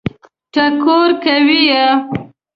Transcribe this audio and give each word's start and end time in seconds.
ټکور 0.53 1.09
کوي 1.23 1.61
یې. 1.71 1.85